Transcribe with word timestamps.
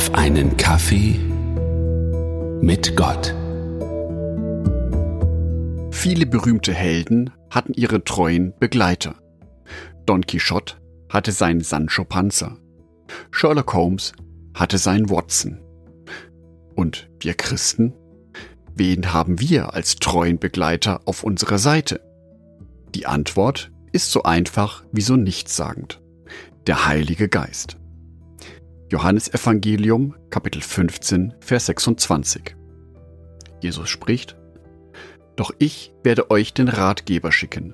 auf 0.00 0.14
einen 0.14 0.56
Kaffee 0.56 1.20
mit 2.62 2.96
Gott. 2.96 3.34
Viele 5.90 6.24
berühmte 6.24 6.72
Helden 6.72 7.28
hatten 7.50 7.74
ihre 7.74 8.02
treuen 8.02 8.54
Begleiter. 8.58 9.16
Don 10.06 10.24
Quixote 10.24 10.76
hatte 11.10 11.32
seinen 11.32 11.60
Sancho 11.60 12.04
Panza. 12.04 12.56
Sherlock 13.30 13.74
Holmes 13.74 14.14
hatte 14.54 14.78
seinen 14.78 15.10
Watson. 15.10 15.60
Und 16.74 17.10
wir 17.20 17.34
Christen? 17.34 17.92
Wen 18.74 19.12
haben 19.12 19.38
wir 19.38 19.74
als 19.74 19.96
treuen 19.96 20.38
Begleiter 20.38 21.02
auf 21.04 21.24
unserer 21.24 21.58
Seite? 21.58 22.00
Die 22.94 23.04
Antwort 23.04 23.70
ist 23.92 24.12
so 24.12 24.22
einfach 24.22 24.82
wie 24.92 25.02
so 25.02 25.16
nichtssagend. 25.16 26.00
Der 26.66 26.86
Heilige 26.86 27.28
Geist. 27.28 27.79
Johannes 28.90 29.32
Evangelium, 29.32 30.16
Kapitel 30.30 30.60
15, 30.60 31.34
Vers 31.38 31.66
26. 31.66 32.56
Jesus 33.60 33.88
spricht, 33.88 34.36
Doch 35.36 35.52
ich 35.58 35.92
werde 36.02 36.28
euch 36.32 36.54
den 36.54 36.66
Ratgeber 36.66 37.30
schicken, 37.30 37.72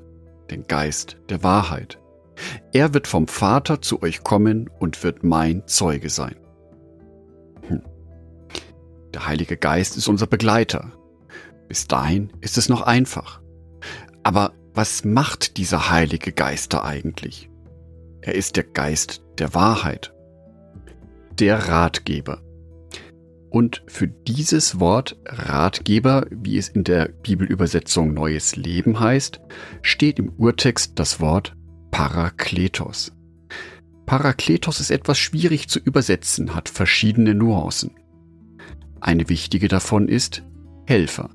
den 0.50 0.64
Geist 0.64 1.16
der 1.30 1.42
Wahrheit. 1.42 1.98
Er 2.74 2.92
wird 2.92 3.06
vom 3.06 3.28
Vater 3.28 3.80
zu 3.80 4.02
euch 4.02 4.24
kommen 4.24 4.68
und 4.78 5.02
wird 5.02 5.24
mein 5.24 5.66
Zeuge 5.66 6.10
sein. 6.10 6.36
Hm. 7.66 7.80
Der 9.14 9.26
Heilige 9.26 9.56
Geist 9.56 9.96
ist 9.96 10.08
unser 10.08 10.26
Begleiter. 10.26 10.92
Bis 11.66 11.88
dahin 11.88 12.30
ist 12.42 12.58
es 12.58 12.68
noch 12.68 12.82
einfach. 12.82 13.40
Aber 14.22 14.52
was 14.74 15.06
macht 15.06 15.56
dieser 15.56 15.88
Heilige 15.90 16.32
Geist 16.32 16.74
da 16.74 16.84
eigentlich? 16.84 17.48
Er 18.20 18.34
ist 18.34 18.56
der 18.56 18.64
Geist 18.64 19.22
der 19.38 19.54
Wahrheit 19.54 20.12
der 21.40 21.68
Ratgeber. 21.68 22.42
Und 23.50 23.82
für 23.86 24.08
dieses 24.08 24.80
Wort 24.80 25.18
Ratgeber, 25.24 26.26
wie 26.30 26.58
es 26.58 26.68
in 26.68 26.84
der 26.84 27.08
Bibelübersetzung 27.08 28.12
Neues 28.12 28.56
Leben 28.56 29.00
heißt, 29.00 29.40
steht 29.82 30.18
im 30.18 30.30
Urtext 30.30 30.98
das 30.98 31.20
Wort 31.20 31.56
Parakletos. 31.90 33.12
Parakletos 34.04 34.80
ist 34.80 34.90
etwas 34.90 35.18
schwierig 35.18 35.68
zu 35.68 35.78
übersetzen, 35.78 36.54
hat 36.54 36.68
verschiedene 36.68 37.34
Nuancen. 37.34 37.92
Eine 39.00 39.28
wichtige 39.28 39.68
davon 39.68 40.08
ist 40.08 40.44
Helfer. 40.86 41.30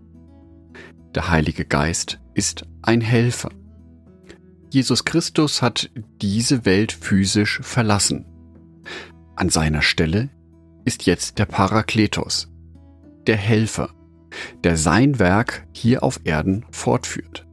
Der 1.16 1.30
Heilige 1.30 1.66
Geist 1.66 2.20
ist 2.34 2.66
ein 2.82 3.02
Helfer. 3.02 3.50
Jesus 4.70 5.04
Christus 5.04 5.62
hat 5.62 5.90
diese 6.22 6.66
Welt 6.66 6.94
physisch 6.94 7.60
verlassen. 7.62 8.26
An 9.42 9.50
seiner 9.50 9.82
Stelle 9.82 10.30
ist 10.86 11.08
jetzt 11.08 11.40
der 11.40 11.48
Parakletos, 11.48 12.48
der 13.26 13.38
Helfer, 13.38 13.90
der 14.64 14.78
sein 14.78 15.18
Werk 15.18 15.66
hier 15.72 16.04
auf 16.04 16.20
Erden 16.26 16.64
fortführt. 16.70 17.48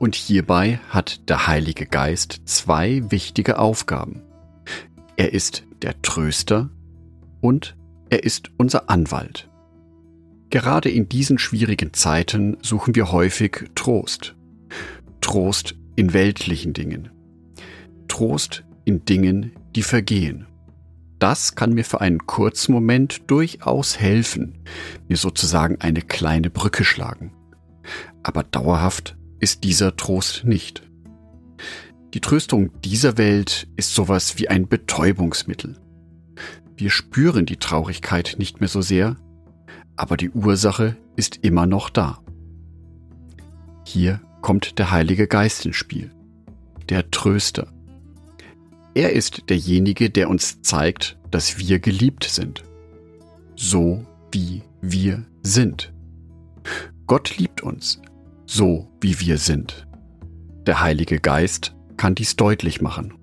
Und 0.00 0.16
hierbei 0.16 0.80
hat 0.88 1.28
der 1.28 1.46
Heilige 1.46 1.86
Geist 1.86 2.40
zwei 2.46 3.08
wichtige 3.12 3.60
Aufgaben. 3.60 4.24
Er 5.16 5.32
ist 5.32 5.62
der 5.82 6.02
Tröster 6.02 6.68
und 7.40 7.76
er 8.10 8.24
ist 8.24 8.50
unser 8.56 8.90
Anwalt. 8.90 9.48
Gerade 10.50 10.90
in 10.90 11.08
diesen 11.08 11.38
schwierigen 11.38 11.92
Zeiten 11.92 12.56
suchen 12.60 12.96
wir 12.96 13.12
häufig 13.12 13.70
Trost. 13.76 14.34
Trost 15.20 15.76
in 15.94 16.12
weltlichen 16.12 16.72
Dingen. 16.72 17.10
Trost 18.08 18.64
in 18.84 19.04
Dingen, 19.04 19.52
die 19.76 19.84
vergehen. 19.84 20.48
Das 21.18 21.54
kann 21.56 21.72
mir 21.72 21.84
für 21.84 22.00
einen 22.00 22.26
kurzen 22.26 22.72
Moment 22.72 23.22
durchaus 23.30 23.98
helfen, 23.98 24.58
mir 25.08 25.16
sozusagen 25.16 25.80
eine 25.80 26.02
kleine 26.02 26.50
Brücke 26.50 26.84
schlagen. 26.84 27.32
Aber 28.22 28.44
dauerhaft 28.44 29.16
ist 29.40 29.64
dieser 29.64 29.96
Trost 29.96 30.44
nicht. 30.44 30.82
Die 32.14 32.20
Tröstung 32.20 32.70
dieser 32.82 33.18
Welt 33.18 33.68
ist 33.76 33.94
sowas 33.94 34.38
wie 34.38 34.48
ein 34.48 34.68
Betäubungsmittel. 34.68 35.76
Wir 36.76 36.90
spüren 36.90 37.44
die 37.44 37.56
Traurigkeit 37.56 38.36
nicht 38.38 38.60
mehr 38.60 38.68
so 38.68 38.80
sehr, 38.80 39.16
aber 39.96 40.16
die 40.16 40.30
Ursache 40.30 40.96
ist 41.16 41.38
immer 41.38 41.66
noch 41.66 41.90
da. 41.90 42.20
Hier 43.84 44.20
kommt 44.40 44.78
der 44.78 44.90
Heilige 44.90 45.26
Geist 45.26 45.66
ins 45.66 45.76
Spiel, 45.76 46.12
der 46.88 47.10
Tröster. 47.10 47.72
Er 48.94 49.12
ist 49.12 49.48
derjenige, 49.48 50.10
der 50.10 50.28
uns 50.28 50.62
zeigt, 50.62 51.18
dass 51.30 51.58
wir 51.58 51.78
geliebt 51.78 52.24
sind. 52.24 52.64
So 53.56 54.04
wie 54.32 54.62
wir 54.80 55.24
sind. 55.42 55.92
Gott 57.06 57.38
liebt 57.38 57.62
uns, 57.62 58.00
so 58.46 58.88
wie 59.00 59.20
wir 59.20 59.38
sind. 59.38 59.86
Der 60.66 60.80
Heilige 60.80 61.20
Geist 61.20 61.74
kann 61.96 62.14
dies 62.14 62.36
deutlich 62.36 62.80
machen. 62.80 63.14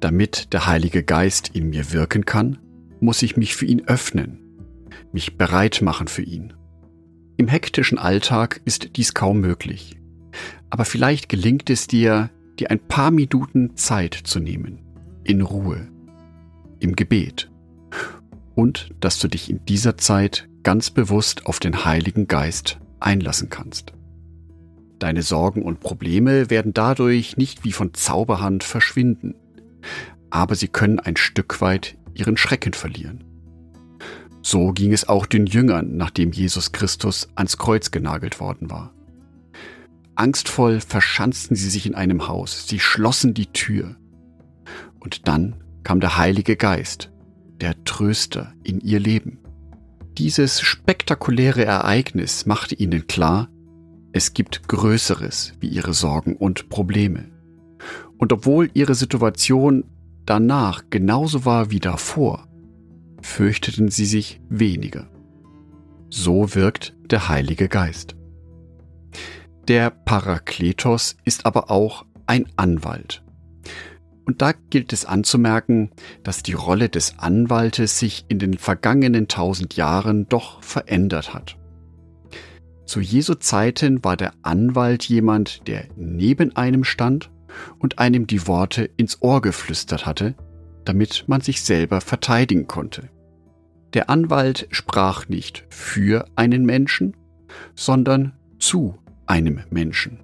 Damit 0.00 0.52
der 0.52 0.66
Heilige 0.66 1.02
Geist 1.02 1.50
in 1.54 1.70
mir 1.70 1.92
wirken 1.92 2.24
kann, 2.24 2.58
muss 3.00 3.22
ich 3.22 3.36
mich 3.36 3.54
für 3.54 3.66
ihn 3.66 3.86
öffnen, 3.86 4.38
mich 5.12 5.36
bereit 5.36 5.80
machen 5.82 6.08
für 6.08 6.22
ihn. 6.22 6.52
Im 7.36 7.48
hektischen 7.48 7.98
Alltag 7.98 8.60
ist 8.64 8.96
dies 8.96 9.14
kaum 9.14 9.40
möglich. 9.40 9.96
Aber 10.70 10.84
vielleicht 10.84 11.28
gelingt 11.28 11.68
es 11.70 11.86
dir, 11.86 12.30
dir 12.58 12.70
ein 12.70 12.80
paar 12.80 13.10
Minuten 13.10 13.76
Zeit 13.76 14.14
zu 14.14 14.40
nehmen, 14.40 14.80
in 15.24 15.40
Ruhe, 15.40 15.88
im 16.80 16.96
Gebet 16.96 17.50
und 18.54 18.90
dass 19.00 19.18
du 19.18 19.28
dich 19.28 19.50
in 19.50 19.64
dieser 19.66 19.96
Zeit 19.96 20.48
ganz 20.62 20.90
bewusst 20.90 21.46
auf 21.46 21.58
den 21.58 21.84
Heiligen 21.84 22.26
Geist 22.26 22.78
einlassen 23.00 23.50
kannst. 23.50 23.92
Deine 24.98 25.22
Sorgen 25.22 25.62
und 25.62 25.80
Probleme 25.80 26.50
werden 26.50 26.72
dadurch 26.72 27.36
nicht 27.36 27.64
wie 27.64 27.72
von 27.72 27.92
Zauberhand 27.94 28.64
verschwinden, 28.64 29.34
aber 30.30 30.54
sie 30.54 30.68
können 30.68 31.00
ein 31.00 31.16
Stück 31.16 31.60
weit 31.60 31.98
ihren 32.14 32.36
Schrecken 32.36 32.72
verlieren. 32.72 33.24
So 34.40 34.72
ging 34.72 34.92
es 34.92 35.08
auch 35.08 35.26
den 35.26 35.46
Jüngern, 35.46 35.96
nachdem 35.96 36.32
Jesus 36.32 36.72
Christus 36.72 37.28
ans 37.34 37.58
Kreuz 37.58 37.90
genagelt 37.90 38.40
worden 38.40 38.70
war. 38.70 38.93
Angstvoll 40.16 40.80
verschanzten 40.80 41.56
sie 41.56 41.68
sich 41.68 41.86
in 41.86 41.94
einem 41.94 42.28
Haus, 42.28 42.68
sie 42.68 42.78
schlossen 42.78 43.34
die 43.34 43.46
Tür. 43.46 43.96
Und 45.00 45.28
dann 45.28 45.62
kam 45.82 46.00
der 46.00 46.16
Heilige 46.16 46.56
Geist, 46.56 47.12
der 47.60 47.82
Tröster 47.84 48.52
in 48.62 48.80
ihr 48.80 49.00
Leben. 49.00 49.38
Dieses 50.16 50.60
spektakuläre 50.60 51.64
Ereignis 51.64 52.46
machte 52.46 52.74
ihnen 52.74 53.06
klar, 53.06 53.48
es 54.12 54.32
gibt 54.32 54.68
Größeres 54.68 55.54
wie 55.58 55.68
ihre 55.68 55.92
Sorgen 55.92 56.36
und 56.36 56.68
Probleme. 56.68 57.30
Und 58.16 58.32
obwohl 58.32 58.70
ihre 58.74 58.94
Situation 58.94 59.84
danach 60.24 60.84
genauso 60.88 61.44
war 61.44 61.70
wie 61.70 61.80
davor, 61.80 62.46
fürchteten 63.20 63.88
sie 63.90 64.06
sich 64.06 64.40
weniger. 64.48 65.08
So 66.10 66.54
wirkt 66.54 66.94
der 67.10 67.28
Heilige 67.28 67.68
Geist. 67.68 68.14
Der 69.68 69.88
Parakletos 69.90 71.16
ist 71.24 71.46
aber 71.46 71.70
auch 71.70 72.04
ein 72.26 72.46
Anwalt. 72.56 73.22
Und 74.26 74.42
da 74.42 74.52
gilt 74.52 74.92
es 74.92 75.06
anzumerken, 75.06 75.90
dass 76.22 76.42
die 76.42 76.52
Rolle 76.52 76.88
des 76.90 77.18
Anwaltes 77.18 77.98
sich 77.98 78.26
in 78.28 78.38
den 78.38 78.58
vergangenen 78.58 79.28
tausend 79.28 79.74
Jahren 79.76 80.28
doch 80.28 80.62
verändert 80.62 81.32
hat. 81.32 81.56
Zu 82.84 83.00
Jesu 83.00 83.34
Zeiten 83.34 84.04
war 84.04 84.16
der 84.16 84.32
Anwalt 84.42 85.04
jemand, 85.04 85.66
der 85.66 85.86
neben 85.96 86.56
einem 86.56 86.84
stand 86.84 87.30
und 87.78 87.98
einem 87.98 88.26
die 88.26 88.46
Worte 88.46 88.90
ins 88.96 89.22
Ohr 89.22 89.40
geflüstert 89.40 90.04
hatte, 90.04 90.34
damit 90.84 91.24
man 91.26 91.40
sich 91.40 91.62
selber 91.62 92.02
verteidigen 92.02 92.66
konnte. 92.66 93.08
Der 93.94 94.10
Anwalt 94.10 94.66
sprach 94.70 95.28
nicht 95.28 95.64
für 95.70 96.26
einen 96.36 96.66
Menschen, 96.66 97.16
sondern 97.74 98.34
zu 98.58 98.98
einem 99.26 99.60
Menschen. 99.70 100.20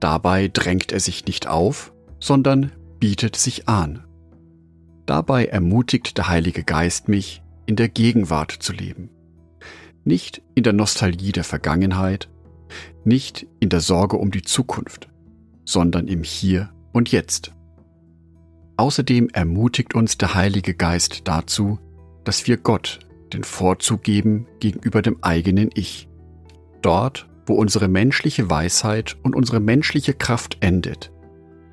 Dabei 0.00 0.48
drängt 0.48 0.92
er 0.92 1.00
sich 1.00 1.26
nicht 1.26 1.46
auf, 1.46 1.92
sondern 2.20 2.72
bietet 3.00 3.36
sich 3.36 3.68
an. 3.68 4.04
Dabei 5.06 5.46
ermutigt 5.46 6.16
der 6.18 6.28
Heilige 6.28 6.64
Geist 6.64 7.08
mich, 7.08 7.42
in 7.66 7.76
der 7.76 7.88
Gegenwart 7.88 8.52
zu 8.52 8.72
leben. 8.72 9.10
Nicht 10.04 10.42
in 10.54 10.62
der 10.64 10.72
Nostalgie 10.72 11.32
der 11.32 11.44
Vergangenheit, 11.44 12.28
nicht 13.04 13.46
in 13.60 13.68
der 13.68 13.80
Sorge 13.80 14.16
um 14.16 14.30
die 14.30 14.42
Zukunft, 14.42 15.08
sondern 15.64 16.08
im 16.08 16.22
Hier 16.22 16.70
und 16.92 17.10
Jetzt. 17.10 17.52
Außerdem 18.76 19.28
ermutigt 19.32 19.94
uns 19.94 20.18
der 20.18 20.34
Heilige 20.34 20.74
Geist 20.74 21.22
dazu, 21.24 21.78
dass 22.24 22.46
wir 22.46 22.56
Gott 22.56 23.00
den 23.32 23.44
Vorzug 23.44 24.02
geben 24.02 24.46
gegenüber 24.60 25.02
dem 25.02 25.22
eigenen 25.22 25.70
Ich. 25.74 26.08
Dort, 26.82 27.28
wo 27.46 27.54
unsere 27.54 27.88
menschliche 27.88 28.50
Weisheit 28.50 29.16
und 29.22 29.34
unsere 29.34 29.60
menschliche 29.60 30.14
Kraft 30.14 30.58
endet, 30.60 31.10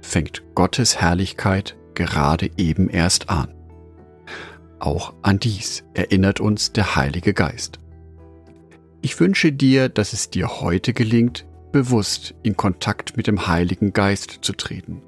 fängt 0.02 0.44
Gottes 0.56 1.00
Herrlichkeit 1.00 1.78
gerade 1.94 2.50
eben 2.58 2.90
erst 2.90 3.30
an. 3.30 3.54
Auch 4.80 5.14
an 5.22 5.40
dies 5.40 5.84
erinnert 5.94 6.40
uns 6.40 6.74
der 6.74 6.96
Heilige 6.96 7.34
Geist. 7.34 7.80
Ich 9.02 9.20
wünsche 9.20 9.52
dir, 9.52 9.90
dass 9.90 10.14
es 10.14 10.30
dir 10.30 10.62
heute 10.62 10.94
gelingt, 10.94 11.46
bewusst 11.72 12.34
in 12.44 12.58
Kontakt 12.58 13.16
mit 13.16 13.28
dem 13.28 13.48
Heiligen 13.48 13.94
Geist 13.94 14.40
zu 14.42 14.54
treten. 14.54 15.02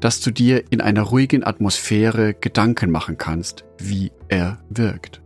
Dass 0.00 0.20
du 0.20 0.30
dir 0.30 0.64
in 0.70 0.80
einer 0.80 1.02
ruhigen 1.02 1.42
Atmosphäre 1.42 2.34
Gedanken 2.34 2.90
machen 2.90 3.16
kannst, 3.16 3.64
wie 3.78 4.12
er 4.28 4.58
wirkt. 4.68 5.22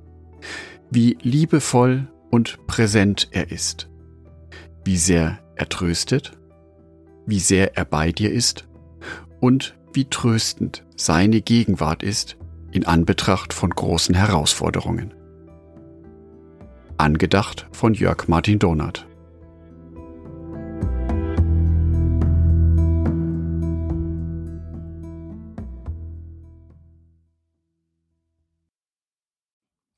Wie 0.91 1.19
liebevoll 1.23 2.09
und 2.31 2.67
präsent 2.67 3.29
er 3.33 3.51
ist. 3.51 3.90
Wie 4.85 4.97
sehr 4.97 5.38
er 5.56 5.69
tröstet. 5.69 6.32
Wie 7.27 7.38
sehr 7.38 7.77
er 7.77 7.85
bei 7.85 8.12
dir 8.12 8.32
ist. 8.32 8.67
Und 9.38 9.77
wie 9.93 10.06
tröstend 10.06 10.85
seine 10.97 11.43
Gegenwart 11.43 12.03
ist 12.03 12.37
in 12.73 12.87
Anbetracht 12.87 13.53
von 13.53 13.71
großen 13.71 14.15
Herausforderungen. 14.15 15.12
Angedacht 16.97 17.67
von 17.73 17.94
Jörg 17.94 18.29
Martin 18.29 18.59
Donath. 18.59 19.06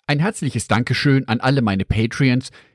Ein 0.06 0.18
herzliches 0.18 0.68
Dankeschön 0.68 1.26
an 1.26 1.40
alle 1.40 1.62
meine 1.62 1.84
Patreons, 1.86 2.50